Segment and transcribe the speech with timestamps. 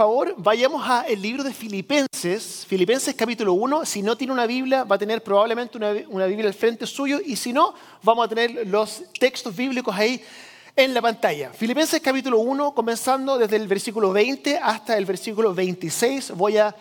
[0.00, 3.84] Favor, vayamos al libro de Filipenses, Filipenses capítulo 1.
[3.84, 7.20] Si no tiene una Biblia, va a tener probablemente una, una Biblia al frente suyo
[7.22, 10.24] y si no, vamos a tener los textos bíblicos ahí
[10.74, 11.50] en la pantalla.
[11.52, 16.74] Filipenses capítulo 1, comenzando desde el versículo 20 hasta el versículo 26, voy a,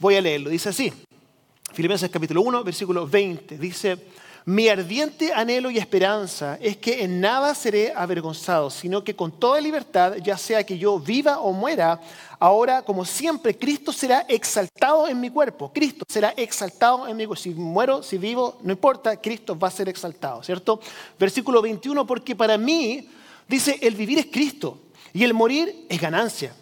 [0.00, 0.50] voy a leerlo.
[0.50, 0.92] Dice así,
[1.72, 4.25] Filipenses capítulo 1, versículo 20, dice...
[4.48, 9.60] Mi ardiente anhelo y esperanza es que en nada seré avergonzado, sino que con toda
[9.60, 12.00] libertad, ya sea que yo viva o muera,
[12.38, 15.72] ahora como siempre, Cristo será exaltado en mi cuerpo.
[15.74, 17.42] Cristo será exaltado en mi cuerpo.
[17.42, 20.78] Si muero, si vivo, no importa, Cristo va a ser exaltado, ¿cierto?
[21.18, 23.08] Versículo 21, porque para mí,
[23.48, 24.78] dice, el vivir es Cristo
[25.12, 26.54] y el morir es ganancia.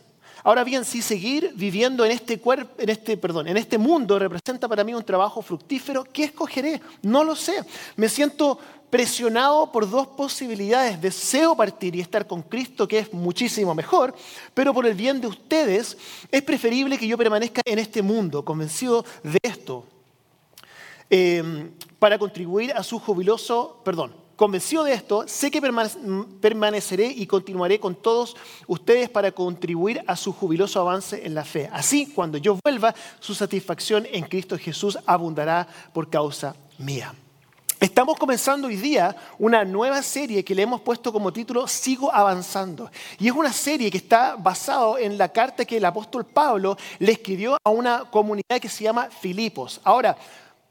[0.46, 4.68] Ahora bien, si seguir viviendo en este, cuerpo, en, este, perdón, en este mundo representa
[4.68, 6.82] para mí un trabajo fructífero, ¿qué escogeré?
[7.00, 7.64] No lo sé.
[7.96, 8.58] Me siento
[8.90, 11.00] presionado por dos posibilidades.
[11.00, 14.14] Deseo partir y estar con Cristo, que es muchísimo mejor,
[14.52, 15.96] pero por el bien de ustedes
[16.30, 19.86] es preferible que yo permanezca en este mundo, convencido de esto,
[21.08, 25.62] eh, para contribuir a su jubiloso, perdón, Convencido de esto, sé que
[26.40, 31.70] permaneceré y continuaré con todos ustedes para contribuir a su jubiloso avance en la fe.
[31.72, 37.14] Así, cuando yo vuelva, su satisfacción en Cristo Jesús abundará por causa mía.
[37.78, 42.90] Estamos comenzando hoy día una nueva serie que le hemos puesto como título Sigo avanzando.
[43.20, 47.12] Y es una serie que está basada en la carta que el apóstol Pablo le
[47.12, 49.80] escribió a una comunidad que se llama Filipos.
[49.84, 50.16] Ahora,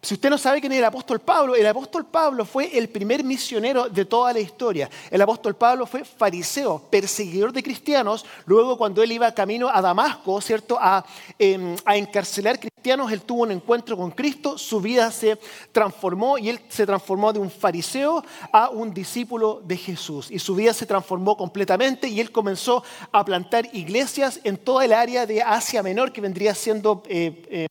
[0.04, 3.24] si usted no sabe quién es el apóstol Pablo, el apóstol Pablo fue el primer
[3.24, 4.90] misionero de toda la historia.
[5.10, 8.26] El apóstol Pablo fue fariseo, perseguidor de cristianos.
[8.46, 10.78] Luego, cuando él iba camino a Damasco, ¿cierto?
[10.78, 11.06] A,
[11.40, 14.58] em, a encarcelar cristianos, él tuvo un encuentro con Cristo.
[14.58, 15.40] Su vida se
[15.72, 20.30] transformó y él se transformó de un fariseo a un discípulo de Jesús.
[20.30, 24.92] Y su vida se transformó completamente y él comenzó a plantar iglesias en toda el
[24.92, 27.68] área de Asia Menor, que vendría siendo eh, eh,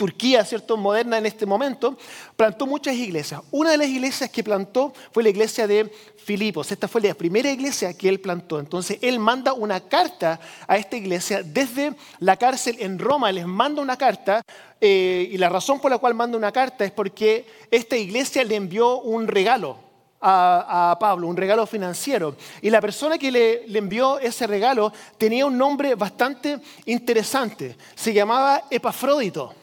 [0.00, 1.94] Turquía, ¿cierto?, moderna en este momento,
[2.34, 3.42] plantó muchas iglesias.
[3.50, 6.72] Una de las iglesias que plantó fue la iglesia de Filipos.
[6.72, 8.58] Esta fue la primera iglesia que él plantó.
[8.58, 13.30] Entonces, él manda una carta a esta iglesia desde la cárcel en Roma.
[13.30, 14.40] Les manda una carta
[14.80, 18.56] eh, y la razón por la cual manda una carta es porque esta iglesia le
[18.56, 19.76] envió un regalo
[20.22, 22.36] a, Pablo, un regalo financiero.
[22.62, 27.76] Y la persona que le, le, envió ese regalo tenía un nombre bastante interesante.
[27.94, 29.59] Se llamaba Epafrodito.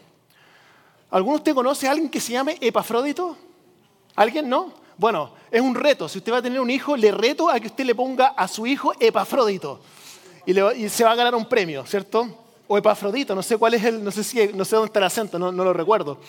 [1.09, 3.38] ¿Alguno de ustedes conoce a alguien que se llame Epafrodito?
[4.16, 4.73] ¿Alguien no?
[4.97, 6.09] Bueno, es un reto.
[6.09, 8.47] Si usted va a tener un hijo, le reto a que usted le ponga a
[8.47, 9.79] su hijo Epafrodito.
[10.46, 12.28] Y, se va a ganar un premio, ¿cierto?
[12.67, 15.06] O Epafrodito, no sé cuál es el, no sé, si, no sé dónde está el
[15.06, 16.19] acento, no, no lo recuerdo.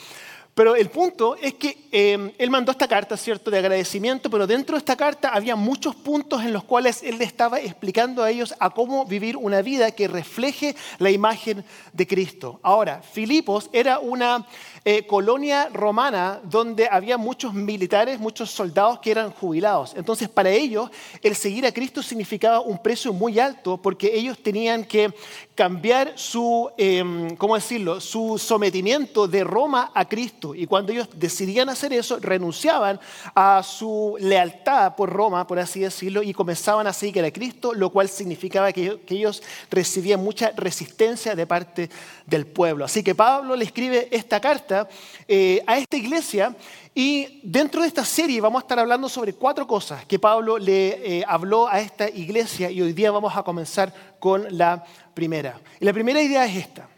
[0.59, 4.75] Pero el punto es que em, él mandó esta carta, ¿cierto?, de agradecimiento, pero dentro
[4.75, 8.53] de esta carta había muchos puntos en los cuales él le estaba explicando a ellos
[8.59, 12.59] a cómo vivir una vida que refleje la imagen de Cristo.
[12.65, 14.49] Ahora, Filipos era una
[14.91, 19.93] eh, colonia romana donde había muchos militares, muchos soldados que eran jubilados.
[19.95, 20.89] Entonces, para ellos,
[21.21, 25.13] el seguir a Cristo significaba un precio muy alto porque ellos tenían que
[25.55, 30.55] cambiar su, em, ¿cómo decirlo?, su sometimiento de Roma a Cristo.
[30.55, 32.99] Y cuando ellos decidían hacer eso, renunciaban
[33.35, 37.91] a su lealtad por Roma, por así decirlo, y comenzaban a seguir a Cristo, lo
[37.91, 41.91] cual significaba que, ellos recibían mucha resistencia de parte
[42.25, 42.87] del pueblo.
[42.87, 44.78] Así que Pablo le escribe esta carta
[45.27, 46.55] eh, a esta iglesia
[46.95, 51.19] y dentro de esta serie vamos a estar hablando sobre cuatro cosas que Pablo le
[51.19, 54.85] eh, habló a esta iglesia y hoy día vamos a comenzar con la
[55.15, 55.61] primera.
[55.81, 56.89] Y la primera idea es esta.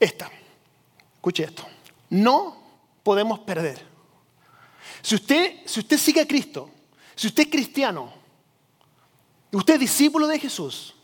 [0.00, 0.30] Esta.
[1.14, 1.64] Escuche esto.
[2.10, 2.56] No
[3.02, 3.80] podemos perder.
[5.02, 6.70] Si usted, si usted sigue a Cristo,
[7.14, 8.12] si usted es cristiano,
[9.52, 10.94] usted es discípulo de Jesús,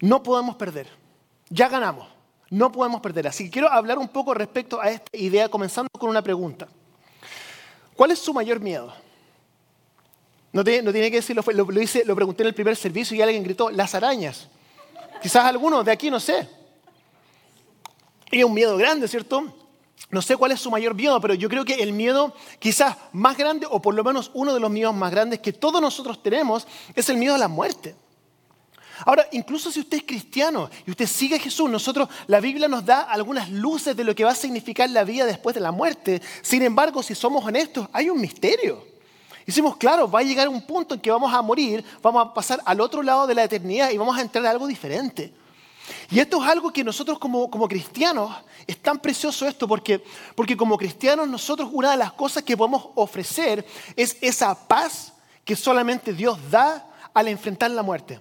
[0.00, 0.88] no podemos perder.
[1.48, 2.13] Ya ganamos.
[2.54, 3.26] No podemos perder.
[3.26, 6.68] Así que quiero hablar un poco respecto a esta idea, comenzando con una pregunta.
[7.96, 8.94] ¿Cuál es su mayor miedo?
[10.52, 13.42] No tiene, que decirlo, lo, lo, hice, lo pregunté en el primer servicio y alguien
[13.42, 14.46] gritó, las arañas.
[15.20, 16.48] Quizás algunos de aquí, no sé.
[18.30, 19.52] Y es un miedo grande, ¿cierto?
[20.10, 23.36] No sé cuál es su mayor miedo, pero yo creo que el miedo quizás más
[23.36, 26.68] grande, o por lo menos uno de los miedos más grandes que todos nosotros tenemos,
[26.94, 27.96] es el miedo a la muerte.
[29.04, 32.84] Ahora, incluso si usted es cristiano y usted sigue a Jesús, nosotros, la Biblia nos
[32.84, 36.22] da algunas luces de lo que va a significar la vida después de la muerte.
[36.42, 38.84] Sin embargo, si somos honestos, hay un misterio.
[39.46, 42.60] Decimos, claro, va a llegar un punto en que vamos a morir, vamos a pasar
[42.64, 45.34] al otro lado de la eternidad y vamos a entrar a algo diferente.
[46.10, 48.34] Y esto es algo que nosotros como, como cristianos,
[48.66, 50.02] es tan precioso esto, porque,
[50.34, 53.66] porque como cristianos nosotros una de las cosas que podemos ofrecer
[53.96, 55.12] es esa paz
[55.44, 58.18] que solamente Dios da al enfrentar la muerte.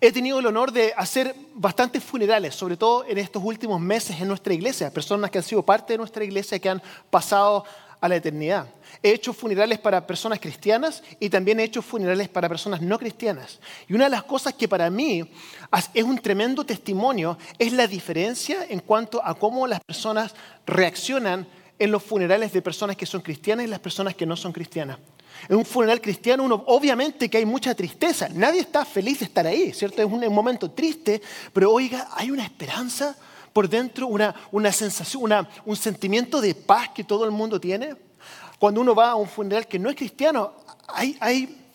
[0.00, 4.28] He tenido el honor de hacer bastantes funerales, sobre todo en estos últimos meses en
[4.28, 7.64] nuestra iglesia, personas que han sido parte de nuestra iglesia que han pasado
[8.00, 8.66] a la eternidad.
[9.02, 13.60] He hecho funerales para personas cristianas y también he hecho funerales para personas no cristianas.
[13.88, 15.26] Y una de las cosas que para mí
[15.94, 20.34] es un tremendo testimonio es la diferencia en cuanto a cómo las personas
[20.66, 21.46] reaccionan
[21.78, 24.98] en los funerales de personas que son cristianas y las personas que no son cristianas.
[25.48, 28.28] En un funeral cristiano, uno, obviamente que hay mucha tristeza.
[28.28, 30.00] Nadie está feliz de estar ahí, ¿cierto?
[30.02, 31.20] Es un, momento triste,
[31.52, 33.16] pero oiga, hay una esperanza
[33.52, 37.94] por dentro, una, una sensación, una, un sentimiento de paz que todo el mundo tiene.
[38.58, 40.54] Cuando uno va a un funeral que no es cristiano,
[40.88, 41.66] hay, hay,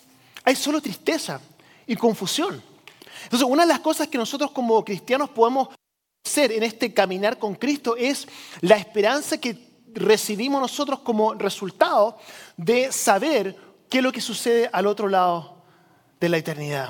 [0.44, 1.40] hay solo tristeza
[1.86, 2.62] y confusión.
[3.26, 5.70] Entonces, una de las cosas que nosotros como cristianos podemos
[6.26, 8.28] hacer en este caminar con Cristo es
[8.62, 12.18] la esperanza que recibimos nosotros como resultado
[12.58, 13.56] de saber
[13.90, 15.64] qué es lo que sucede al otro lado
[16.20, 16.90] de la eternidad.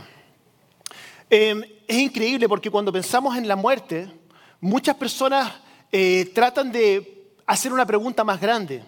[1.30, 4.12] Em, es increíble porque cuando pensamos en la muerte,
[4.60, 5.54] muchas personas
[5.92, 8.84] eh, tratan de hacer una pregunta más grande.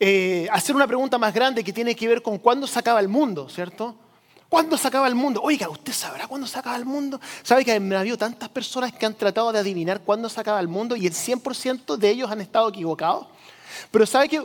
[0.00, 3.08] Eh, hacer una pregunta más grande que tiene que ver con cuándo se acaba el
[3.08, 3.96] mundo, ¿cierto?
[4.48, 5.42] ¿Cuándo se acaba el mundo?
[5.42, 7.20] Oiga, ¿usted sabrá cuándo se acaba el mundo?
[7.42, 10.68] ¿Sabe que ha habido tantas personas que han tratado de adivinar cuándo se acaba el
[10.68, 13.26] mundo y el 100% de ellos han estado equivocados?
[13.90, 14.42] Pero ¿sabe que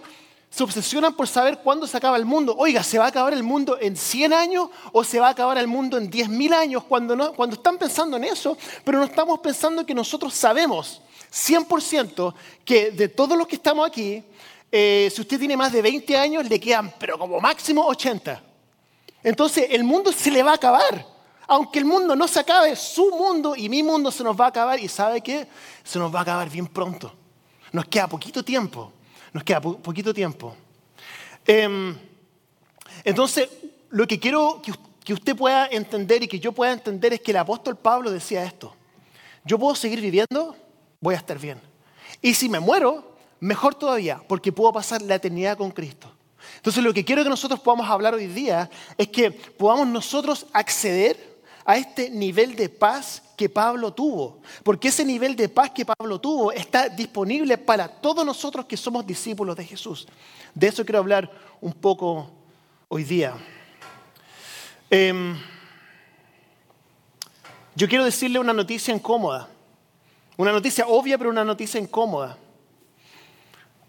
[0.49, 2.53] se obsesionan por saber cuándo se acaba el mundo?
[2.57, 5.57] Oiga, ¿se va a acabar el mundo en 100 años o se va a acabar
[5.57, 6.83] el mundo en 10.000 años?
[6.83, 11.01] Cuando, no, cuando están pensando en eso, pero no estamos pensando que nosotros sabemos
[11.31, 12.33] 100%
[12.65, 14.21] que de todos los que estamos aquí,
[14.69, 18.52] eh, si usted tiene más de 20 años, le quedan, pero como máximo 80.
[19.23, 21.05] Entonces el mundo se le va a acabar.
[21.47, 24.49] Aunque el mundo no se acabe, su mundo y mi mundo se nos va a
[24.49, 24.79] acabar.
[24.79, 25.47] ¿Y sabe qué?
[25.83, 27.13] Se nos va a acabar bien pronto.
[27.71, 28.91] Nos queda poquito tiempo.
[29.33, 30.55] Nos queda poquito tiempo.
[31.45, 31.97] Em,
[33.03, 33.49] entonces,
[33.89, 34.73] lo que quiero que,
[35.03, 38.43] que usted pueda entender y que yo pueda entender es que el apóstol Pablo decía
[38.43, 38.73] esto.
[39.43, 40.55] Yo puedo seguir viviendo,
[41.01, 41.59] voy a estar bien.
[42.21, 46.12] Y si me muero, mejor todavía, porque puedo pasar la eternidad con Cristo.
[46.57, 51.33] Entonces lo que quiero que nosotros podamos hablar hoy día es que podamos nosotros acceder
[51.65, 54.41] a este nivel de paz que Pablo tuvo.
[54.63, 59.05] Porque ese nivel de paz que Pablo tuvo está disponible para todos nosotros que somos
[59.05, 60.07] discípulos de Jesús.
[60.53, 61.29] De eso quiero hablar
[61.61, 62.29] un poco
[62.87, 63.33] hoy día.
[64.89, 65.35] Em,
[67.75, 69.49] yo quiero decirle una noticia incómoda.
[70.37, 72.37] Una noticia obvia, pero una noticia incómoda.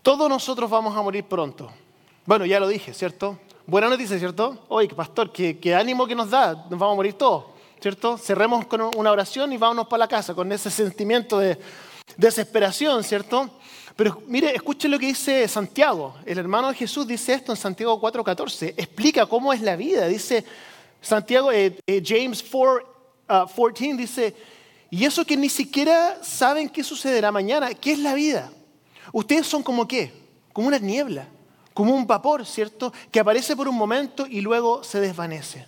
[0.03, 1.71] Todos nosotros vamos a morir pronto.
[2.27, 3.39] Bueno, ya lo dije, ¿cierto?
[3.67, 4.65] Buena noticia, ¿cierto?
[4.69, 7.45] Oye, pastor, qué, ánimo que nos da, nos vamos a morir todos,
[7.79, 8.17] ¿cierto?
[8.17, 11.59] Cerremos con una oración y vámonos para la casa con ese sentimiento de
[12.17, 13.51] desesperación, ¿cierto?
[13.95, 16.15] Pero mire, escuchen lo que dice Santiago.
[16.25, 18.73] El hermano de Jesús dice esto en Santiago 4:14.
[18.75, 20.07] Explica cómo es la vida.
[20.07, 20.47] Dice
[21.03, 22.87] Santiago, eh, eh, James 4,
[23.27, 24.35] 14 uh, dice,
[24.89, 28.51] y eso que ni siquiera saben qué sucederá mañana, ¿qué es la vida?
[29.13, 30.11] Ustedes son como qué?
[30.55, 31.29] Como una niebla
[31.75, 32.93] como un vapor, ¿cierto?
[33.11, 35.67] Que aparece por un momento y luego se desvanece.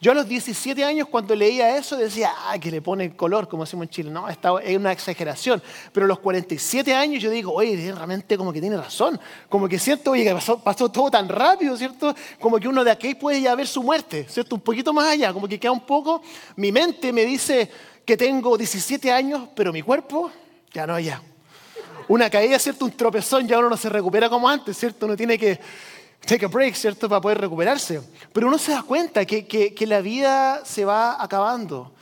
[0.00, 3.64] Yo a los 17 años cuando leía eso decía, ah, que le pone color, como
[3.64, 4.10] decimos en Chile.
[4.10, 5.62] No, es una exageración.
[5.92, 9.18] Pero a los 47 años yo digo, oye, realmente como que tiene razón.
[9.48, 12.14] Como que siento, oye, que pasó, todo tan rápido, ¿cierto?
[12.38, 14.54] Como que uno de aquí puede ya ver su muerte, ¿cierto?
[14.56, 16.20] Un poquito más allá, como que queda un poco.
[16.56, 17.70] Mi mente me dice
[18.04, 20.30] que tengo 17 años, pero mi cuerpo
[20.72, 21.22] ya no, ya
[22.08, 22.84] una caída, ¿cierto?
[22.84, 25.06] Un tropezón, ya uno no se recupera como antes, ¿cierto?
[25.06, 25.58] Uno tiene que
[26.26, 27.08] take a break, ¿cierto?
[27.08, 28.00] Para poder recuperarse.
[28.32, 31.92] Pero uno se da cuenta que, que, la vida se va acabando.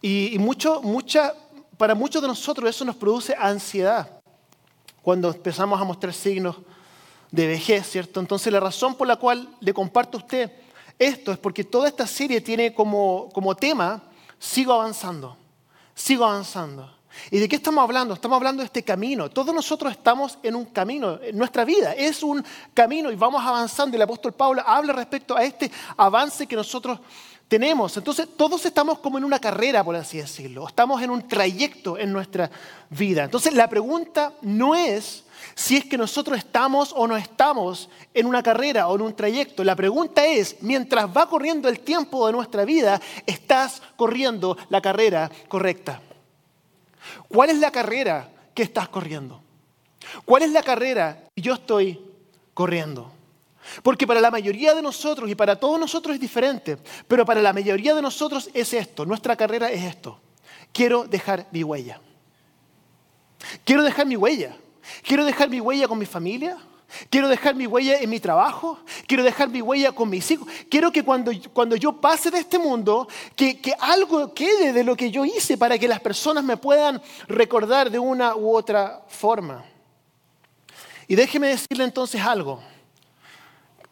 [0.00, 1.34] Y, mucho, mucha,
[1.76, 4.08] para muchos de nosotros eso nos produce ansiedad
[5.02, 6.56] cuando empezamos a mostrar signos
[7.30, 8.20] de vejez, ¿cierto?
[8.20, 10.50] Entonces la razón por la cual le comparto a usted
[10.98, 14.02] esto es porque toda esta serie tiene como, como tema,
[14.38, 15.36] sigo avanzando,
[15.94, 16.90] sigo avanzando.
[17.30, 18.14] ¿Y de qué estamos hablando?
[18.14, 19.30] Estamos hablando de este camino.
[19.30, 21.18] Todos nosotros estamos en un camino.
[21.32, 23.96] Nuestra vida es un camino y vamos avanzando.
[23.96, 26.98] El apóstol Pablo habla respecto a este avance que nosotros
[27.48, 27.96] tenemos.
[27.96, 30.66] Entonces, todos estamos como en una carrera, por así decirlo.
[30.66, 32.50] Estamos en un trayecto en nuestra
[32.90, 33.24] vida.
[33.24, 38.42] Entonces, la pregunta no es si es que nosotros estamos o no estamos en una
[38.42, 39.62] carrera o en un trayecto.
[39.62, 45.30] La pregunta es, mientras va corriendo el tiempo de nuestra vida, ¿estás corriendo la carrera
[45.48, 46.00] correcta?
[47.28, 49.42] ¿Cuál es la carrera que estás corriendo?
[50.24, 52.00] ¿Cuál es la carrera que yo estoy
[52.52, 53.10] corriendo?
[53.82, 56.76] Porque para la mayoría de nosotros y para todos nosotros es diferente,
[57.08, 60.20] pero para la mayoría de nosotros es esto, nuestra carrera es esto.
[60.72, 62.00] Quiero dejar mi huella.
[63.64, 64.56] Quiero dejar mi huella.
[65.02, 66.58] Quiero dejar mi huella con mi familia.
[67.10, 70.48] Quiero dejar mi huella en mi trabajo, quiero dejar mi huella con mis hijos.
[70.70, 74.96] Quiero que cuando, cuando yo pase de este mundo, que, que, algo quede de lo
[74.96, 79.64] que yo hice para que las personas me puedan recordar de una u otra forma.
[81.08, 82.60] Y déjeme decirle entonces algo.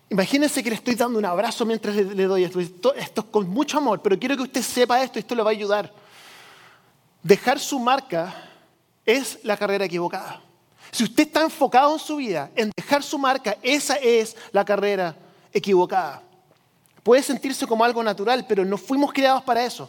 [0.09, 2.61] Imagínense que le estoy dando un abrazo mientras le, doy esto.
[2.61, 2.95] esto.
[2.95, 5.53] Esto es con mucho amor, pero quiero que usted sepa esto, esto le va a
[5.53, 5.93] ayudar.
[7.23, 8.35] Dejar su marca
[9.07, 10.43] es la carrera equivocada.
[10.93, 15.17] Si usted está enfocado en su vida, en dejar su marca, esa es la carrera
[15.51, 16.23] equivocada.
[17.03, 19.89] Puede sentirse como algo natural, pero no fuimos creados para eso.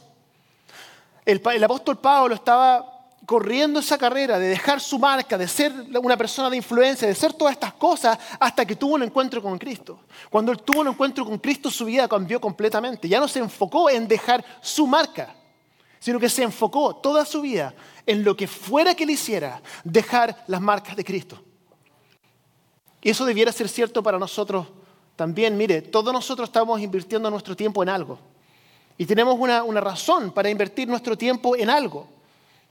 [1.25, 2.89] El, apóstol Pablo estaba
[3.25, 7.33] corriendo esa carrera de dejar su marca, de ser una persona de influencia, de ser
[7.33, 9.99] todas estas cosas, hasta que tuvo un encuentro con Cristo.
[10.29, 13.09] Cuando él tuvo un encuentro con Cristo, su vida cambió completamente.
[13.09, 15.35] Ya no se enfocó en dejar su marca,
[15.99, 17.73] sino que se enfocó toda su vida
[18.05, 21.41] en lo que fuera que le hiciera, dejar las marcas de Cristo.
[23.01, 24.67] Y eso debiera ser cierto para nosotros
[25.15, 25.57] también.
[25.57, 28.19] Mire, todos nosotros estamos invirtiendo nuestro tiempo en algo.
[28.97, 32.07] Y tenemos una, una razón para invertir nuestro tiempo en algo.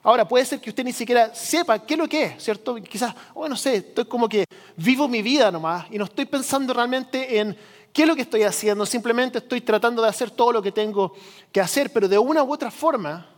[0.04, 2.74] Ahora, puede ser que usted ni siquiera sepa qué es lo que es, ¿cierto?
[2.76, 4.46] Quizás, bueno, no sé, estoy como que
[4.76, 7.56] vivo mi vida nomás y no estoy pensando realmente en
[7.92, 11.14] qué es lo que estoy haciendo, simplemente estoy tratando de hacer todo lo que tengo
[11.52, 13.28] que hacer, pero de una u otra forma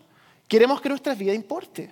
[0.49, 1.91] Queremos que nuestra vida importe.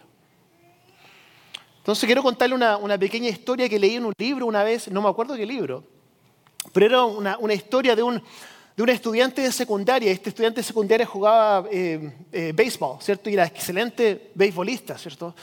[1.79, 5.03] Entonces quiero contarle una, una, pequeña historia que leí en un libro una vez, no
[5.03, 5.83] me acuerdo qué libro,
[6.73, 8.23] pero era una, una historia de un,
[8.77, 10.13] de un, estudiante de secundaria.
[10.13, 13.29] Este estudiante de secundaria jugaba eh, eh, béisbol, ¿cierto?
[13.29, 15.35] Y era excelente beisbolista, ¿cierto?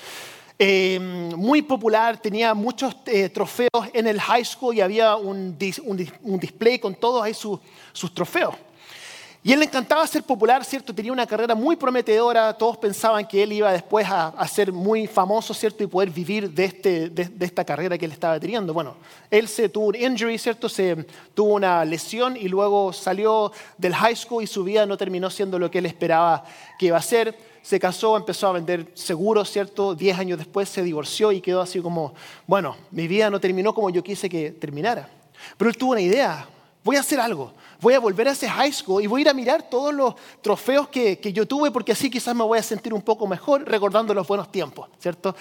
[0.62, 6.12] Eh, muy popular, tenía muchos eh, trofeos en el high school y había un, un,
[6.22, 7.60] un display con todos ahí sus,
[7.94, 8.56] sus trofeos.
[9.42, 10.94] Y él le encantaba ser popular, ¿cierto?
[10.94, 15.54] Tenía una carrera muy prometedora, todos pensaban que él iba después a, ser muy famoso,
[15.54, 15.82] ¿cierto?
[15.82, 18.74] Y poder vivir de, este, de, esta carrera que él estaba teniendo.
[18.74, 18.98] Bueno,
[19.32, 20.68] él se tuvo un injury, ¿cierto?
[20.68, 25.30] Se tuvo una lesión y luego salió del high school y su vida no terminó
[25.30, 26.44] siendo lo que él esperaba
[26.78, 27.34] que iba a ser.
[27.62, 29.96] Se casó, empezó a vender seguros, ¿cierto?
[29.96, 32.14] Diez años después se divorció y quedó así como,
[32.46, 35.10] bueno, mi vida no terminó como yo quise que terminara.
[35.56, 36.46] Pero él tuvo una idea,
[36.84, 39.30] voy a hacer algo voy a volver a ese high school y voy a ir
[39.30, 42.64] a mirar todos los trofeos que, que yo tuve porque así quizás me voy a
[42.64, 45.36] sentir un poco mejor recordando los buenos tiempos, ¿cierto?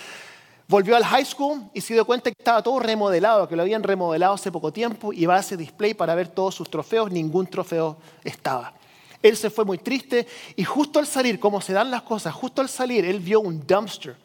[0.68, 3.82] Volvió al high school y se dio cuenta que estaba todo remodelado, que lo habían
[3.82, 7.46] remodelado hace poco tiempo y va a ese display para ver todos sus trofeos, ningún
[7.46, 8.74] trofeo estaba.
[9.22, 10.26] Él se fue muy triste
[10.56, 13.66] y justo al salir, como se dan las cosas, justo al salir, él vio un
[13.66, 14.16] dumpster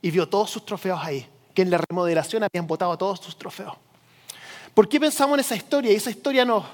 [0.00, 3.74] y vio todos sus trofeos ahí, que en la remodelación habían botado todos sus trofeos.
[4.72, 5.92] ¿Por qué pensamos en esa historia?
[5.92, 6.64] Esa historia nos,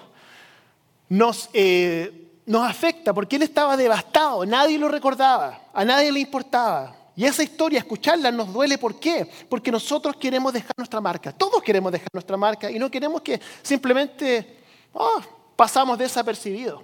[1.10, 6.96] nos, eh, nos afecta porque él estaba devastado, nadie lo recordaba, a nadie le importaba.
[7.16, 8.78] Y esa historia, escucharla, nos duele.
[8.78, 9.28] ¿Por qué?
[9.48, 11.32] Porque nosotros queremos dejar nuestra marca.
[11.32, 14.62] Todos queremos dejar nuestra marca y no queremos que simplemente
[14.94, 15.20] oh,
[15.54, 16.82] pasamos desapercibidos.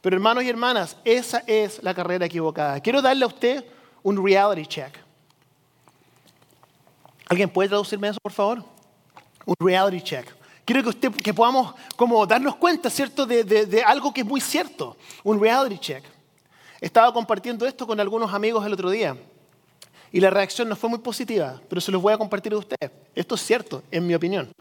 [0.00, 2.80] Pero hermanos y hermanas, esa es la carrera equivocada.
[2.80, 3.64] Quiero darle a usted
[4.02, 4.96] un reality check.
[7.28, 8.64] ¿Alguien puede traducirme eso, por favor?
[9.44, 10.37] Un reality check.
[10.68, 14.38] Quiero que, usted, que podamos como darnos cuenta, ¿cierto?, de, de, algo que es muy
[14.38, 16.04] cierto, un reality check.
[16.78, 19.16] Estaba compartiendo esto con algunos amigos el otro día
[20.12, 22.90] y la reacción no fue muy positiva, pero se los voy a compartir a ustedes.
[23.14, 24.52] Esto es cierto, en mi opinión.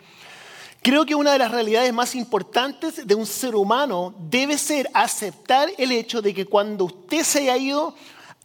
[0.82, 5.68] Creo que una de las realidades más importantes de un ser humano debe ser aceptar
[5.78, 7.94] el hecho de que cuando usted se haya ido,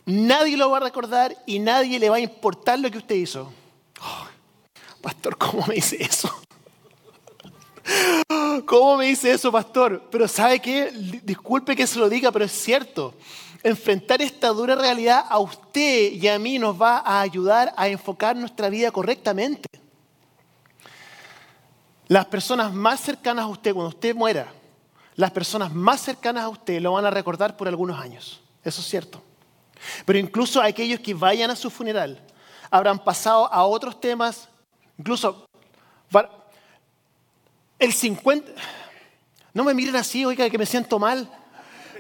[0.05, 3.53] nadie lo va a recordar y nadie le va a importar lo que usted hizo.
[5.01, 6.29] Pastor, ¿cómo me dice eso?
[8.67, 10.09] ¿Cómo me dice eso, pastor?
[10.11, 10.91] Pero ¿sabe qué?
[11.23, 13.15] Disculpe que se lo diga, pero es cierto.
[13.63, 18.37] Enfrentar esta dura realidad a usted y a mí nos va a ayudar a enfocar
[18.37, 19.69] nuestra vida correctamente.
[22.09, 24.53] Las personas más cercanas a usted, cuando usted muera,
[25.15, 28.41] las personas más cercanas a usted lo van a recordar por algunos años.
[28.65, 29.23] Eso es cierto.
[30.05, 32.21] Pero incluso aquellos que vayan a su funeral
[32.71, 34.49] habrán pasado a otros temas,
[34.99, 35.47] incluso
[37.83, 38.53] el 50...
[39.55, 41.29] No me miren así, oiga, que me siento mal.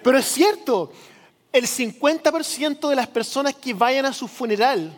[0.02, 0.92] Pero es cierto,
[1.52, 4.96] el 50% de las personas que vayan a su funeral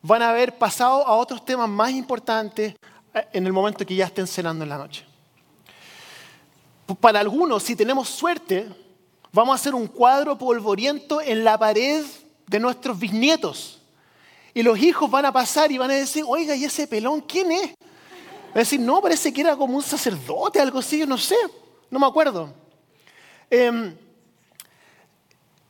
[0.00, 2.74] van a haber pasado a otros temas más importantes
[3.12, 5.04] eh, en el momento que ya estén cenando en la noche.
[7.00, 8.68] Para algunos, si tenemos suerte,
[9.32, 12.04] vamos a hacer un cuadro polvoriento en la pared
[12.46, 13.80] de nuestros bisnietos.
[14.54, 17.50] Y los hijos van a pasar y van a decir, oiga, ¿y ese pelón quién
[17.50, 17.74] es?
[18.54, 21.36] A decir, no, parece que era como un sacerdote, algo así, yo no sé,
[21.90, 22.54] no me acuerdo.
[23.50, 23.96] Em,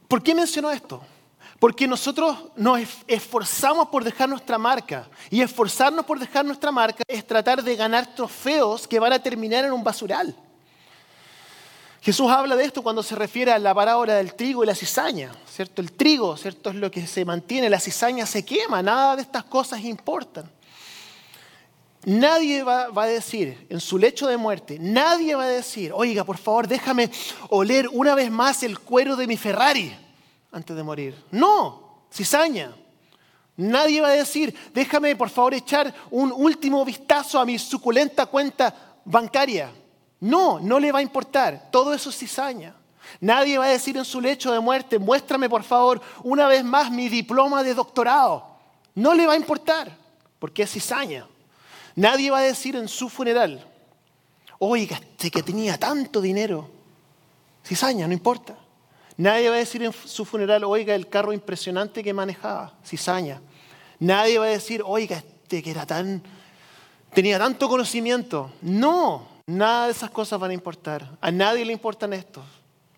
[0.06, 1.02] ¿Por qué menciono esto?
[1.58, 5.08] Porque nosotros nos esforzamos por dejar nuestra marca.
[5.30, 9.64] Y esforzarnos por dejar nuestra marca es tratar de ganar trofeos que van a terminar
[9.64, 10.36] en un basural.
[12.02, 15.32] Jesús habla de esto cuando se refiere a la parábola del trigo y la cizaña,
[15.48, 15.80] ¿cierto?
[15.80, 16.68] El trigo, ¿cierto?
[16.68, 20.50] Es lo que se mantiene, la cizaña se quema, nada de estas cosas importan.
[22.06, 26.36] Nadie va, a decir en su lecho de muerte, nadie va a decir, oiga, por
[26.36, 27.10] favor, déjame
[27.48, 29.96] oler una vez más el cuero de mi Ferrari
[30.52, 31.14] antes de morir.
[31.30, 32.74] No, cizaña.
[33.56, 38.74] Nadie va a decir, déjame por favor echar un último vistazo a mi suculenta cuenta
[39.04, 39.72] bancaria.
[40.20, 41.68] No, no le va a importar.
[41.70, 42.74] Todo eso es cizaña.
[43.20, 46.90] Nadie va a decir en su lecho de muerte, muéstrame por favor una vez más
[46.90, 48.44] mi diploma de doctorado.
[48.94, 49.96] No le va a importar,
[50.38, 51.26] porque es cizaña.
[51.96, 53.64] Nadie va a decir en su funeral,
[54.58, 56.68] oiga, este que tenía tanto dinero.
[57.64, 58.56] Cizaña, no importa.
[59.16, 63.40] Nadie va a decir en su funeral, oiga, el carro impresionante que manejaba, cizaña.
[64.00, 66.22] Nadie va a decir, oiga, este que era tan,
[67.12, 68.50] tenía tanto conocimiento.
[68.60, 71.16] No, nada de esas cosas van a importar.
[71.20, 72.44] A nadie le importan estos.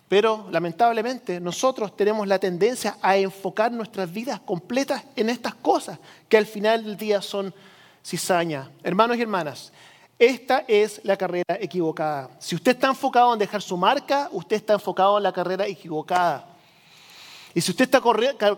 [0.07, 5.99] Pero lamentablemente nosotros tenemos la tendencia a enfocar nuestras vidas completas en estas cosas
[6.29, 7.53] que al final del día son
[8.07, 8.71] cizaña.
[8.83, 9.73] Hermanos y hermanas,
[10.17, 12.29] esta es la carrera equivocada.
[12.39, 16.47] Si usted está enfocado en dejar su marca, usted está enfocado en la carrera equivocada.
[17.53, 17.99] Y si usted está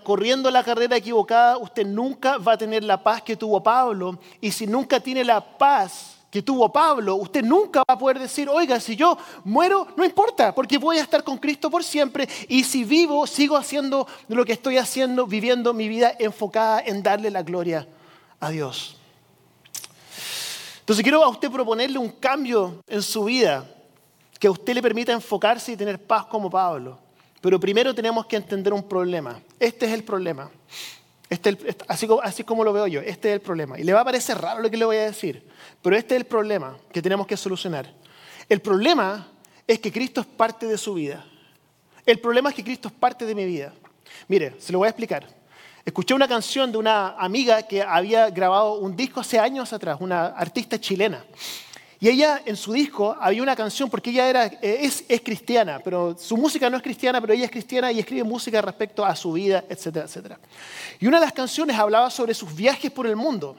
[0.04, 4.20] corriendo la carrera equivocada, usted nunca va a tener la paz que tuvo Pablo.
[4.40, 8.48] Y si nunca tiene la paz que tuvo Pablo, usted nunca va a poder decir,
[8.50, 12.30] oiga, si yo muero, no importa, porque voy a estar con Cristo por siempre.
[12.50, 17.32] Y si vivo, sigo haciendo lo que estoy haciendo, viviendo mi vida enfocada en darle
[17.32, 17.88] la gloria
[18.40, 18.99] a Dios.
[20.90, 23.64] Entonces quiero a usted proponerle un cambio en su vida
[24.40, 26.98] que a usted le permita enfocarse y tener paz como Pablo.
[27.42, 29.40] Pero primero tenemos que entender un problema.
[29.60, 30.50] Este es el problema.
[31.30, 31.56] Este,
[31.88, 33.80] así, así como lo veo yo, este es el problema.
[33.80, 35.48] Y le va a parecer raro lo que le voy a decir,
[35.84, 37.94] pero este es el problema que tenemos que solucionar.
[38.50, 39.28] El problema
[39.68, 41.24] es que Cristo es parte de su vida.
[42.04, 43.76] El problema es que Cristo es parte de mi vida.
[44.28, 45.39] Mire, se lo voy a explicar.
[45.86, 50.28] Escuché una canción de una amiga que había grabado un disco hace años atrás, una
[50.28, 51.24] artista chilena.
[52.02, 55.82] Y ella en su disco había una canción, porque ella era, eh, es, es, cristiana,
[55.84, 59.16] pero su música no es cristiana, pero ella es cristiana y escribe música respecto a
[59.16, 60.40] su vida, etcétera, etcétera.
[61.00, 63.58] Y una de las canciones hablaba sobre sus viajes por el mundo.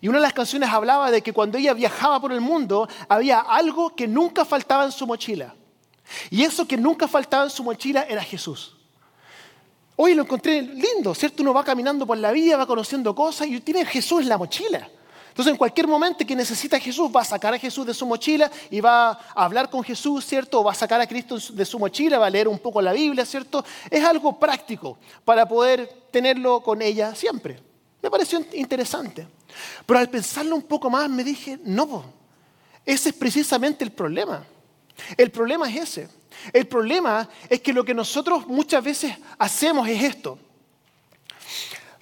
[0.00, 3.40] Y una de las canciones hablaba de que cuando ella viajaba por el mundo había
[3.40, 5.54] algo que nunca faltaba en su mochila.
[6.30, 8.73] Y eso que nunca faltaba en su mochila era Jesús.
[9.96, 11.42] Hoy lo encontré lindo, ¿cierto?
[11.42, 14.88] Uno va caminando por la vida, va conociendo cosas y tiene Jesús en la mochila.
[15.28, 18.50] Entonces, en cualquier momento que necesita Jesús, va a sacar a Jesús de su mochila
[18.70, 20.60] y va a hablar con Jesús, ¿cierto?
[20.60, 22.92] O va a sacar a Cristo de su mochila, va a leer un poco la
[22.92, 23.64] Biblia, ¿cierto?
[23.90, 27.60] Es algo práctico para poder tenerlo con ella siempre.
[28.00, 29.26] Me pareció interesante.
[29.86, 32.04] Pero al pensarlo un poco más, me dije, no,
[32.84, 34.44] ese es precisamente el problema.
[35.16, 36.08] El problema es ese.
[36.52, 40.38] El problema es que lo que nosotros muchas veces hacemos es esto.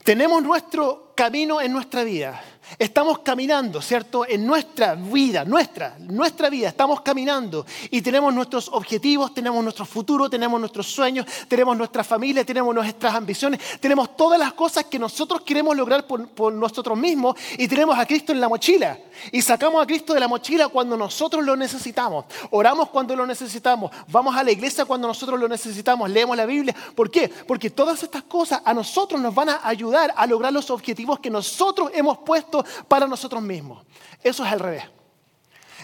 [0.04, 2.42] Tenemos nuestro camino en nuestra vida
[2.78, 4.26] Estamos caminando, ¿cierto?
[4.26, 10.28] En nuestra vida, nuestra, nuestra vida, estamos caminando y tenemos nuestros objetivos, tenemos nuestro futuro,
[10.30, 15.42] tenemos nuestros sueños, tenemos nuestra familia, tenemos nuestras ambiciones, tenemos todas las cosas que nosotros
[15.42, 18.98] queremos lograr por, por nosotros mismos y tenemos a Cristo en la mochila.
[19.30, 22.24] Y sacamos a Cristo de la mochila cuando nosotros lo necesitamos.
[22.50, 23.90] Oramos cuando lo necesitamos.
[24.08, 26.10] Vamos a la iglesia cuando nosotros lo necesitamos.
[26.10, 26.74] Leemos la Biblia.
[26.94, 27.28] ¿Por qué?
[27.28, 31.30] Porque todas estas cosas a nosotros nos van a ayudar a lograr los objetivos que
[31.30, 33.84] nosotros hemos puesto para nosotros mismos.
[34.22, 34.84] Eso es al revés.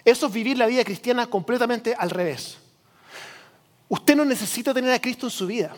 [0.04, 2.58] Eso es vivir la vida cristiana completamente al revés.
[3.88, 5.74] Usted no necesita tener a Cristo en su vida.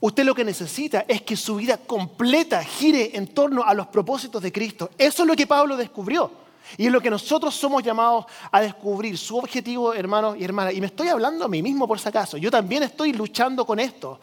[0.00, 4.42] Usted lo que necesita es que su vida completa gire en torno a los propósitos
[4.42, 4.90] de Cristo.
[4.98, 6.30] Eso es lo que Pablo descubrió.
[6.76, 9.16] Y es lo que nosotros somos llamados a descubrir.
[9.16, 10.74] Su objetivo, hermanos y hermanas.
[10.74, 12.36] Y me estoy hablando a mí mismo por si acaso.
[12.36, 14.20] Yo también estoy luchando con esto.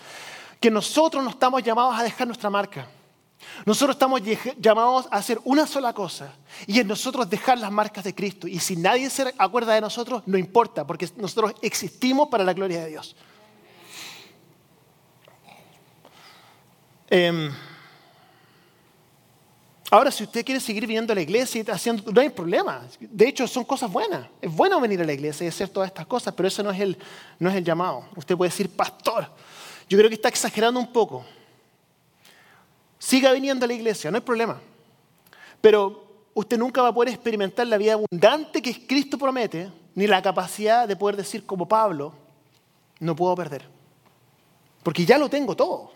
[0.60, 2.88] Que nosotros no estamos llamados a dejar nuestra marca.
[3.66, 4.22] Nosotros estamos
[4.58, 6.34] llamados a hacer una sola cosa
[6.68, 8.48] y es nosotros dejar las marcas de Cristo.
[8.48, 12.82] Y si nadie se acuerda de nosotros, no importa, porque nosotros existimos para la gloria
[12.84, 13.16] de Dios.
[17.10, 17.52] Em,
[19.92, 22.86] ahora, si usted quiere seguir viniendo a la iglesia y haciendo, no hay problema.
[23.00, 24.28] De hecho, son cosas buenas.
[24.42, 26.80] Es bueno venir a la iglesia y hacer todas estas cosas, pero eso no es
[26.80, 26.98] el,
[27.40, 28.06] no es el llamado.
[28.16, 29.30] Usted puede decir, pastor,
[29.88, 31.26] yo creo que está exagerando un poco.
[33.00, 34.60] Siga viniendo a la iglesia, no hay problema.
[35.62, 40.22] Pero usted nunca va a poder experimentar la vida abundante que Cristo promete, ni la
[40.22, 42.14] capacidad de poder decir como Pablo,
[43.00, 43.66] no puedo perder.
[44.84, 45.92] Porque ya lo tengo todo.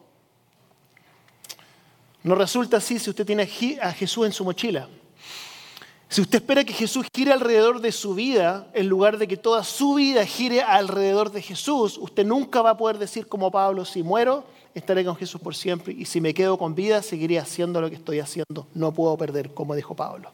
[2.24, 3.50] No resulta así si usted tiene
[3.82, 4.90] a Jesús en su mochila.
[6.10, 9.64] Si usted espera que Jesús gire alrededor de su vida, en lugar de que toda
[9.64, 14.02] su vida gire alrededor de Jesús, usted nunca va a poder decir como Pablo, si
[14.02, 14.44] muero,
[14.80, 17.96] estaré con Jesús por siempre, y si me quedo con vida, seguiré haciendo lo que
[17.96, 18.68] estoy haciendo.
[18.74, 20.32] No puedo perder, como dijo Pablo.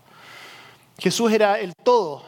[0.98, 2.24] Jesús era el todo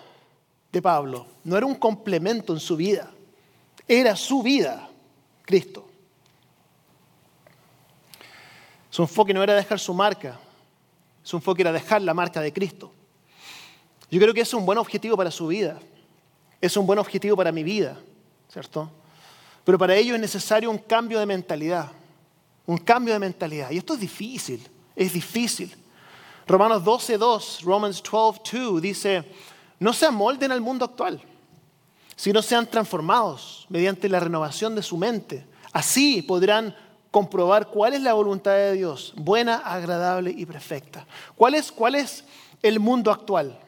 [0.71, 3.09] de Pablo, no era un complemento en su vida,
[3.87, 4.89] era su vida,
[5.43, 5.87] Cristo.
[8.89, 10.39] Su enfoque no era dejar su marca,
[11.23, 12.91] su enfoque era dejar la marca de Cristo.
[14.09, 15.79] Yo creo que es un buen objetivo para su vida,
[16.59, 17.97] es un buen objetivo para mi vida,
[18.49, 18.89] ¿cierto?
[19.63, 21.91] Pero para ello es necesario un cambio de mentalidad,
[22.67, 23.71] un cambio de mentalidad.
[23.71, 24.61] Y esto es difícil,
[24.95, 25.75] es difícil.
[26.45, 29.23] Romanos 12.2, Romans 12.2 dice,
[29.79, 31.21] no se amolden al mundo actual,
[32.15, 35.45] sino sean transformados mediante la renovación de su mente.
[35.71, 36.75] Así podrán
[37.11, 41.05] comprobar cuál es la voluntad de Dios, buena, agradable y perfecta.
[41.35, 42.25] ¿Cuál es, cuál es
[42.61, 43.59] el mundo actual?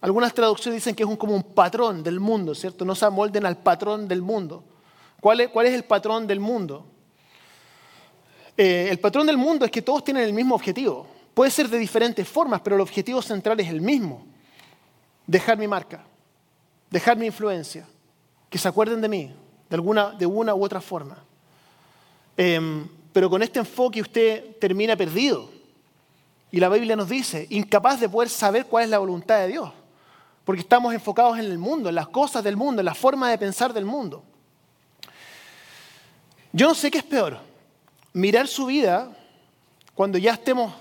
[0.00, 2.84] Algunas traducciones dicen que es un, como un patrón del mundo, ¿cierto?
[2.84, 4.64] No se amolden al patrón del mundo.
[5.20, 6.86] ¿Cuál es, cuál es el patrón del mundo?
[8.56, 11.06] Eh, el patrón del mundo es que todos tienen el mismo objetivo.
[11.34, 14.24] Puede ser de diferentes formas, pero el objetivo central es el mismo.
[15.26, 16.04] Dejar mi marca,
[16.90, 17.86] dejar mi influencia,
[18.48, 19.34] que se acuerden de mí
[19.68, 21.16] de, alguna, de una u otra forma.
[22.36, 25.50] Em, pero con este enfoque usted termina perdido.
[26.50, 29.72] Y la Biblia nos dice, incapaz de poder saber cuál es la voluntad de Dios.
[30.44, 33.38] Porque estamos enfocados en el mundo, en las cosas del mundo, en la forma de
[33.38, 34.22] pensar del mundo.
[36.52, 37.38] Yo no sé qué es peor.
[38.14, 39.14] Mirar su vida
[39.94, 40.72] cuando ya estemos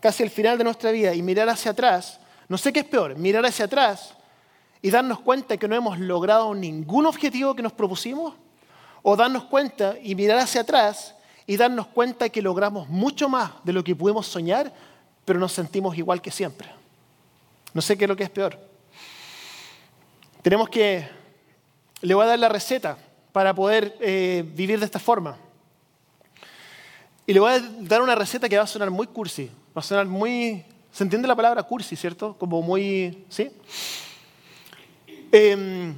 [0.00, 3.16] casi al final de nuestra vida y mirar hacia atrás, no sé qué es peor,
[3.16, 4.14] mirar hacia atrás
[4.82, 8.34] y darnos cuenta que no hemos logrado ningún objetivo que nos propusimos,
[9.02, 11.14] o darnos cuenta y mirar hacia atrás
[11.46, 14.72] y darnos cuenta que logramos mucho más de lo que pudimos soñar,
[15.24, 16.68] pero nos sentimos igual que siempre.
[17.72, 18.58] No sé qué es lo que es peor.
[20.42, 21.08] Tenemos que,
[22.00, 22.96] le voy a dar la receta
[23.32, 25.36] para poder eh, vivir de esta forma.
[27.30, 29.82] Y le voy a dar una receta que va a sonar muy cursi, va a
[29.82, 30.64] sonar muy...
[30.90, 32.36] ¿Se entiende la palabra cursi, cierto?
[32.36, 33.24] Como muy...
[33.28, 33.52] ¿Sí?
[35.30, 35.94] Em,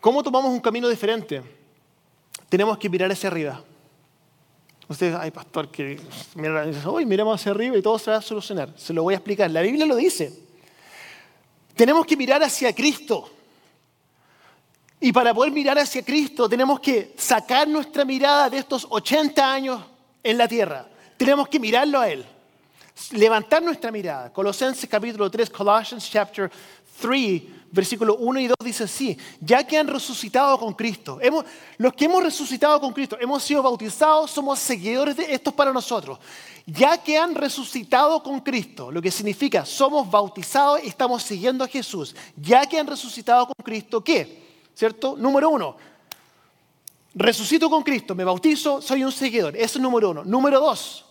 [0.00, 1.40] ¿Cómo tomamos un camino diferente?
[2.48, 3.62] Tenemos que mirar hacia arriba.
[4.88, 6.00] Ustedes, ay, pastor, que
[6.86, 8.74] hoy miremos hacia arriba y todo se va a solucionar.
[8.76, 9.48] Se lo voy a explicar.
[9.52, 10.36] La Biblia lo dice.
[11.76, 13.30] Tenemos que mirar hacia Cristo.
[15.04, 19.82] Y para poder mirar hacia Cristo tenemos que sacar nuestra mirada de estos 80 años
[20.22, 20.88] en la tierra.
[21.18, 22.24] Tenemos que mirarlo a Él.
[23.10, 24.32] Levantar nuestra mirada.
[24.32, 26.50] Colosenses capítulo 3, Colossians chapter
[27.02, 31.44] 3, versículo 1 y 2 dice así, ya que han resucitado con Cristo, hemos,
[31.76, 36.18] los que hemos resucitado con Cristo, hemos sido bautizados, somos seguidores de esto para nosotros.
[36.64, 41.68] Ya que han resucitado con Cristo, lo que significa somos bautizados y estamos siguiendo a
[41.68, 42.16] Jesús.
[42.34, 44.43] Ya que han resucitado con Cristo, ¿qué?
[44.74, 45.16] ¿Cierto?
[45.16, 45.76] Número uno,
[47.14, 49.56] resucito con Cristo, me bautizo, soy un seguidor.
[49.56, 50.24] Eso es número uno.
[50.24, 51.04] Número dos,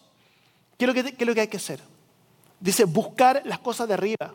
[0.77, 1.79] ¿qué es lo que, que hay que hacer?
[2.59, 4.33] Dice, buscar las cosas de arriba,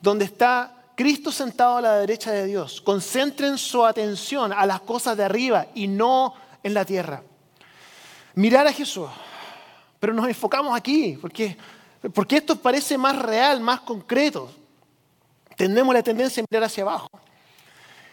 [0.00, 2.80] donde está Cristo sentado a la derecha de Dios.
[2.80, 7.22] Concentren su atención a las cosas de arriba y no en la tierra.
[8.34, 9.08] Mirar a Jesús.
[10.00, 11.56] Pero nos enfocamos aquí, porque,
[12.12, 14.50] porque esto parece más real, más concreto.
[15.56, 17.08] Tenemos la tendencia a mirar hacia abajo.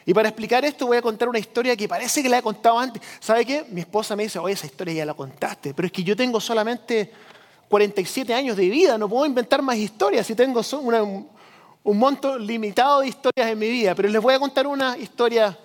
[0.10, 2.80] Y para explicar esto voy a contar una historia que parece que la he contado
[2.80, 3.00] antes.
[3.20, 3.64] ¿Sabe qué?
[3.70, 6.42] Mi esposa me dice, oye, esa historia ya la contaste, pero es que yo tengo
[6.42, 7.12] solamente
[7.68, 10.62] 47 años de vida, no puedo inventar más historias si tengo
[11.84, 15.56] un monto limitado de historias en mi vida, pero les voy a contar una historia,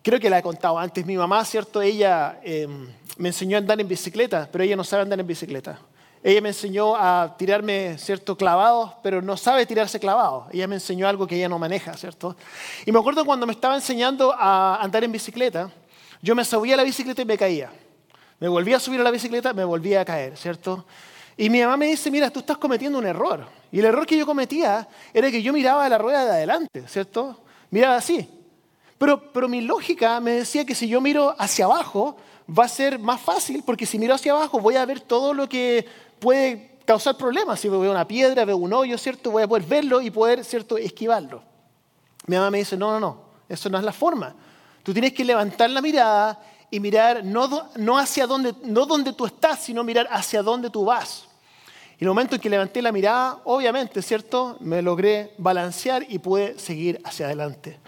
[0.00, 1.04] creo que la he contado antes.
[1.04, 1.82] Mi mamá, ¿cierto?
[1.82, 2.86] Ella em,
[3.16, 5.76] me enseñó a andar en bicicleta, pero ella no sabe andar en bicicleta.
[6.22, 10.44] Ella me enseñó a tirarme, ¿cierto?, clavados, pero no sabe tirarse clavados.
[10.52, 12.36] Ella me enseñó algo que ella no maneja, ¿cierto?
[12.84, 15.70] Y me acuerdo cuando me estaba enseñando a andar en bicicleta,
[16.20, 17.70] yo me subía a la bicicleta y me caía.
[18.38, 20.84] Me volvía a subir a la bicicleta, me volvía a caer, ¿cierto?
[21.38, 23.46] Y mi mamá me dice, mira, tú estás cometiendo un error.
[23.72, 27.40] Y el error que yo cometía era que yo miraba la rueda de adelante, ¿cierto?
[27.70, 28.28] Miraba así.
[28.98, 32.18] Pero, pero mi lógica me decía que si yo miro hacia abajo,
[32.50, 35.48] va a ser más fácil, porque si miro hacia abajo voy a ver todo lo
[35.48, 35.86] que
[36.18, 37.60] puede causar problemas.
[37.60, 39.30] Si veo una piedra, veo un hoyo, ¿cierto?
[39.30, 41.42] Voy a poder verlo y poder, ¿cierto?, esquivarlo.
[42.26, 44.34] Mi mamá me dice, no, no, no, eso no es la forma.
[44.82, 49.26] Tú tienes que levantar la mirada y mirar no, no hacia donde, no donde tú
[49.26, 51.26] estás, sino mirar hacia dónde tú vas.
[51.98, 54.56] Y en el momento en que levanté la mirada, obviamente, ¿cierto?
[54.60, 57.78] Me logré balancear y pude seguir hacia adelante.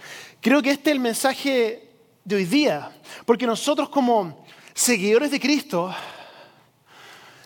[0.41, 1.89] Creo que este es el mensaje
[2.25, 2.91] de hoy día,
[3.25, 4.45] porque nosotros como
[4.75, 5.95] seguidores de Cristo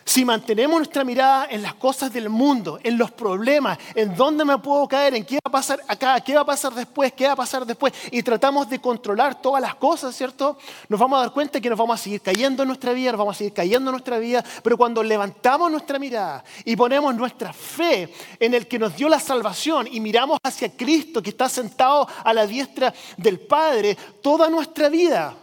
[0.07, 4.57] Si mantenemos nuestra mirada en las cosas del mundo, en los problemas, en dónde me
[4.57, 7.33] puedo caer, en qué va a pasar acá, qué va a pasar después, qué va
[7.33, 10.57] a pasar después, y tratamos de controlar todas las cosas, ¿cierto?
[10.87, 13.19] Nos vamos a dar cuenta que nos vamos a seguir cayendo en nuestra vida, nos
[13.19, 17.51] vamos a seguir cayendo en nuestra vida, pero cuando levantamos nuestra mirada y ponemos nuestra
[17.51, 18.09] fe
[18.39, 22.33] en el que nos dio la salvación y miramos hacia Cristo que está sentado a
[22.33, 25.35] la diestra del Padre, toda nuestra vida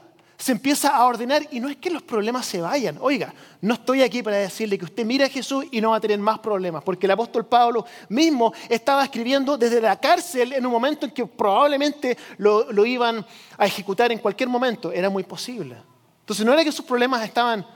[0.44, 2.98] se empieza a ordenar y no es que los problemas se vayan.
[3.00, 6.00] Oiga, no estoy aquí para decirle que usted mire a Jesús y no va a
[6.00, 10.70] tener más problemas, porque el apóstol Pablo mismo estaba escribiendo desde la cárcel en un
[10.70, 13.24] momento en que probablemente lo, lo iban
[13.57, 14.92] a ejecutar en cualquier momento.
[14.92, 15.78] Era muy posible.
[16.20, 17.66] Entonces no era que sus problemas estaban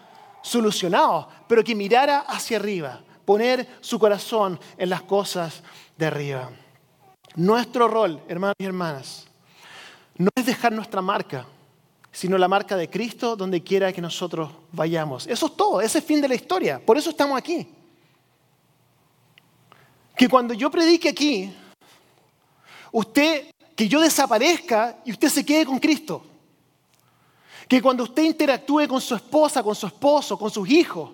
[0.43, 5.63] solucionados, pero que mirara hacia arriba, poner su corazón en las cosas
[5.97, 6.51] de arriba.
[7.35, 9.27] Nuestro rol, hermanos y hermanas,
[10.19, 11.47] no es dejar nuestra marca
[12.19, 15.29] sino la marca de Cristo donde quiera que nosotros vayamos.
[15.29, 16.85] Eso es todo, ese es el fin de la historia.
[16.85, 17.65] Por eso estamos aquí.
[20.17, 21.55] Que cuando yo predique aquí,
[22.91, 26.25] usted, que yo desaparezca y usted se quede con Cristo.
[27.69, 31.13] Que cuando usted interactúe con su esposa, con su esposo, con sus hijos,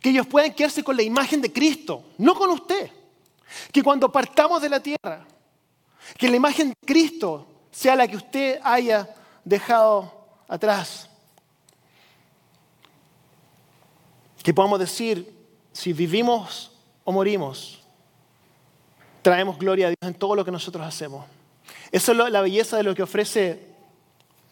[0.00, 2.90] que ellos puedan quedarse con la imagen de Cristo, no con usted.
[3.70, 5.24] Que cuando partamos de la tierra,
[6.18, 9.08] que la imagen de Cristo sea la que usted haya
[9.44, 10.21] dejado
[10.52, 11.08] atrás.
[14.42, 15.32] Que podamos decir,
[15.72, 16.72] si vivimos
[17.04, 17.80] o morimos,
[19.22, 21.24] traemos gloria a Dios en todo lo que nosotros hacemos.
[21.90, 23.68] Eso es la belleza de lo que ofrece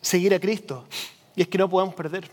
[0.00, 0.86] seguir a Cristo.
[1.36, 2.30] Y es que no podemos perder.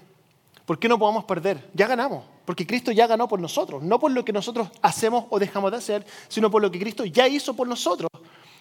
[0.65, 1.69] ¿Por qué no podemos perder?
[1.73, 5.39] Ya ganamos, porque Cristo ya ganó por nosotros, no por lo que nosotros hacemos o
[5.39, 8.10] dejamos de hacer, sino por lo que Cristo ya hizo por nosotros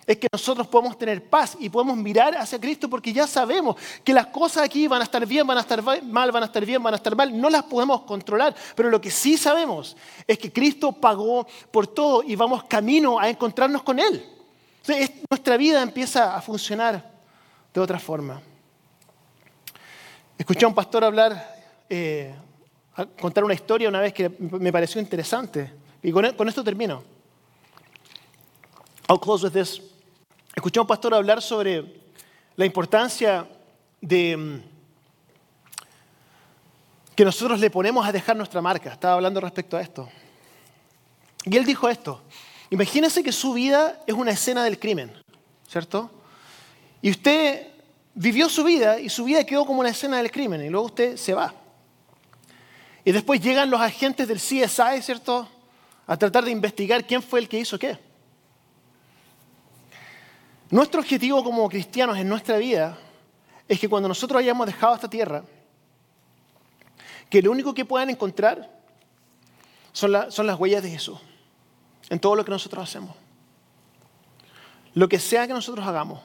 [0.06, 4.12] es que nosotros podemos tener paz y podemos mirar hacia Cristo porque ya sabemos que
[4.12, 6.82] las cosas aquí van a estar bien, van a estar mal, van a estar bien,
[6.82, 7.38] van a estar mal.
[7.38, 12.22] No las podemos controlar, pero lo que sí sabemos es que Cristo pagó por todo
[12.22, 14.24] y vamos camino a encontrarnos con Él.
[14.82, 17.10] Entonces, nuestra vida empieza a funcionar
[17.74, 18.40] de otra forma.
[20.38, 21.56] Escuché a un pastor hablar,
[21.90, 22.32] eh,
[23.20, 25.72] contar una historia una vez que me pareció interesante.
[26.00, 27.02] Y con, con esto termino.
[29.08, 29.80] I'll close with this.
[30.56, 31.84] Escuché a un pastor hablar sobre
[32.56, 33.46] la importancia
[34.00, 34.62] de mm,
[37.14, 38.90] que nosotros le ponemos a dejar nuestra marca.
[38.90, 40.08] Estaba hablando respecto a esto.
[41.44, 42.22] Y él dijo esto.
[42.70, 45.12] Imagínese que su vida es una escena del crimen,
[45.68, 46.10] ¿cierto?
[47.02, 47.66] Y usted
[48.14, 51.18] vivió su vida y su vida quedó como una escena del crimen y luego usted
[51.18, 51.52] se va.
[53.04, 55.46] Y después llegan los agentes del CSI, ¿cierto?
[56.06, 58.05] A tratar de investigar quién fue el que hizo qué.
[60.70, 62.98] Nuestro objetivo como cristianos en nuestra vida
[63.68, 65.44] es que cuando nosotros hayamos dejado esta tierra,
[67.31, 68.70] que lo único que puedan encontrar
[69.92, 71.18] son, las huellas de Jesús
[72.11, 73.14] en todo lo que nosotros hacemos.
[74.94, 76.20] Lo que sea que nosotros hagamos.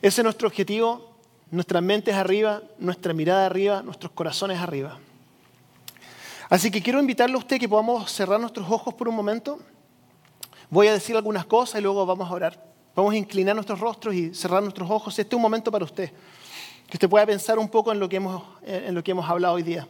[0.00, 1.16] Ese es nuestro objetivo,
[1.50, 4.98] nuestras mentes arriba, nuestra mirada arriba, nuestros corazones arriba.
[6.48, 9.60] Así que quiero invitarle a usted que podamos cerrar nuestros ojos por un momento.
[10.72, 12.64] Voy a decir algunas cosas y luego vamos a orar.
[12.96, 15.18] Vamos a inclinar nuestros rostros y cerrar nuestros ojos.
[15.18, 16.10] Este es un momento para usted.
[16.88, 19.56] Que usted pueda pensar un poco en lo que hemos, en lo que hemos hablado
[19.56, 19.86] hoy día.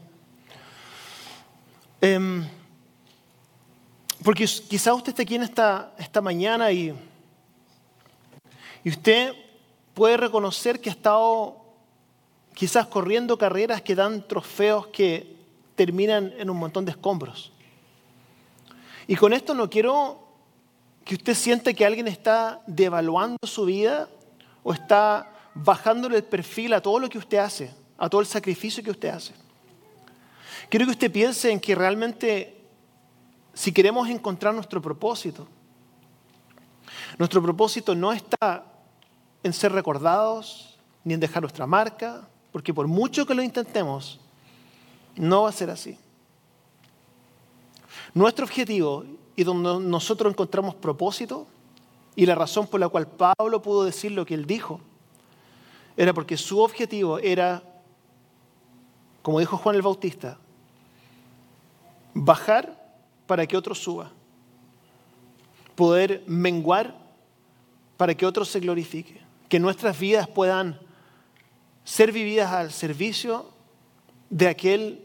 [2.00, 2.44] Em,
[4.24, 6.92] porque quizás usted esté aquí en esta, esta mañana y,
[8.82, 9.34] y usted
[9.94, 11.58] puede reconocer que ha estado
[12.54, 15.36] quizás corriendo carreras que dan trofeos que
[15.76, 17.52] terminan en un montón de escombros.
[19.06, 20.21] Y con esto no quiero
[21.04, 24.08] que usted siente que alguien está devaluando su vida
[24.62, 28.82] o está bajándole el perfil a todo lo que usted hace, a todo el sacrificio
[28.82, 29.34] que usted hace.
[30.68, 32.62] Quiero que usted piense en que realmente
[33.54, 35.46] si queremos encontrar nuestro propósito,
[37.18, 38.64] nuestro propósito no está
[39.42, 44.20] en ser recordados ni en dejar nuestra marca, porque por mucho que lo intentemos,
[45.16, 45.98] no va a ser así.
[48.14, 49.04] Nuestro objetivo
[49.36, 51.46] y donde nosotros encontramos propósito
[52.14, 54.80] y la razón por la cual Pablo pudo decir lo que él dijo
[55.96, 57.62] era porque su objetivo era,
[59.22, 60.38] como dijo Juan el Bautista,
[62.14, 62.78] bajar
[63.26, 64.10] para que otro suba,
[65.74, 66.96] poder menguar
[67.96, 70.78] para que otro se glorifique, que nuestras vidas puedan
[71.84, 73.50] ser vividas al servicio
[74.30, 75.04] de aquel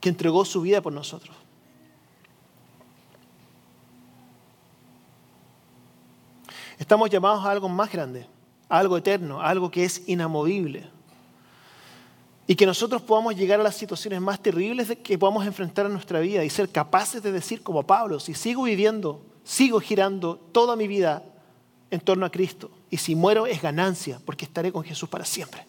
[0.00, 1.35] que entregó su vida por nosotros.
[6.78, 8.26] Estamos llamados a algo más grande,
[8.68, 10.88] a algo eterno, a algo que es inamovible.
[12.46, 16.20] Y que nosotros podamos llegar a las situaciones más terribles que podamos enfrentar en nuestra
[16.20, 20.86] vida y ser capaces de decir como Pablo, si sigo viviendo, sigo girando toda mi
[20.86, 21.24] vida
[21.90, 22.70] en torno a Cristo.
[22.90, 25.66] Y si muero es ganancia, porque estaré con Jesús para siempre.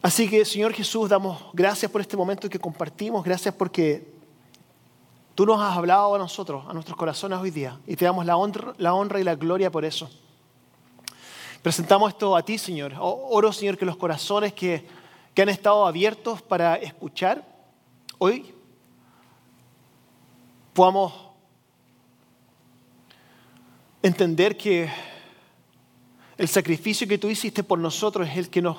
[0.00, 4.17] Así que, Señor Jesús, damos gracias por este momento que compartimos, gracias porque
[5.38, 8.36] tú nos has hablado a nosotros, a nuestros corazones hoy día, y te damos la
[8.36, 10.10] honra, la honra y la gloria por eso.
[11.62, 12.94] Presentamos esto a ti, Señor.
[12.98, 14.84] Oro, Señor, que los corazones que,
[15.32, 17.46] que han estado abiertos para escuchar
[18.18, 18.52] hoy
[20.72, 21.12] podamos
[24.02, 24.90] entender que
[26.36, 28.76] el sacrificio que tú hiciste por nosotros es el que nos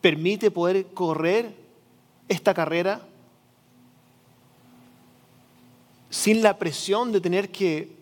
[0.00, 1.54] permite poder correr
[2.28, 3.02] esta carrera
[6.10, 7.96] sin la presión de tener que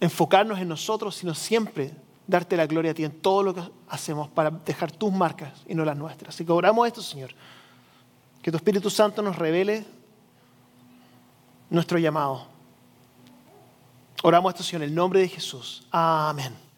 [0.00, 1.92] enfocarnos en nosotros, sino siempre
[2.26, 5.74] darte la gloria a ti en todo lo que hacemos para dejar tus marcas y
[5.74, 6.34] no las nuestras.
[6.34, 7.30] Así que oramos esto, Señor.
[8.40, 9.84] Que tu Espíritu Santo nos revele
[11.68, 12.46] nuestro llamado.
[14.22, 15.86] Oramos esto, Señor, en el nombre de Jesús.
[15.90, 16.69] Amén.